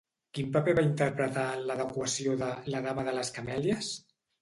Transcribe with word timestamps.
Quin 0.37 0.47
paper 0.55 0.73
va 0.79 0.83
interpretar 0.87 1.45
en 1.59 1.63
l'adequació 1.69 2.37
de 2.43 2.51
"La 2.75 2.85
dama 2.91 3.09
de 3.11 3.19
les 3.21 3.35
camèlies"? 3.41 3.97